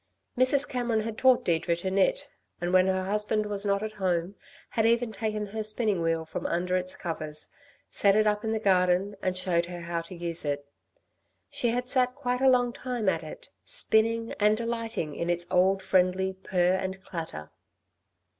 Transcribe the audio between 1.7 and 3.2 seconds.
to knit, and when her